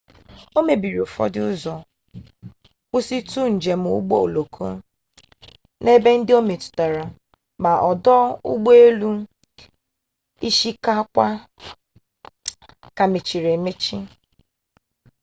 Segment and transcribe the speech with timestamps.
[0.57, 1.73] o mebiri ụfọdụ ụzọ
[2.89, 4.65] kwụsịtụ njem ụgbọ oloko
[5.83, 7.03] n'ebe ndị o metụtara
[7.63, 8.13] ma ọdụ
[8.51, 9.09] ụgbọelu
[10.47, 11.27] ishikawa
[12.97, 13.97] ka mechiri emechi